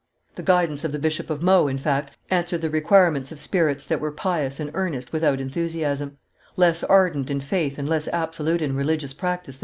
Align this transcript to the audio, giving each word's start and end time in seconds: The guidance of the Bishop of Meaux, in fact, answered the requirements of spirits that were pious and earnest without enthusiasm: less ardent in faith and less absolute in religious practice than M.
The 0.33 0.41
guidance 0.41 0.83
of 0.83 0.91
the 0.93 0.97
Bishop 0.97 1.29
of 1.29 1.43
Meaux, 1.43 1.67
in 1.67 1.77
fact, 1.77 2.17
answered 2.31 2.61
the 2.61 2.71
requirements 2.71 3.31
of 3.31 3.37
spirits 3.37 3.85
that 3.85 4.01
were 4.01 4.11
pious 4.11 4.59
and 4.59 4.71
earnest 4.73 5.13
without 5.13 5.39
enthusiasm: 5.39 6.17
less 6.57 6.83
ardent 6.83 7.29
in 7.29 7.39
faith 7.39 7.77
and 7.77 7.87
less 7.87 8.07
absolute 8.07 8.63
in 8.63 8.75
religious 8.75 9.13
practice 9.13 9.57
than 9.57 9.59
M. 9.59 9.59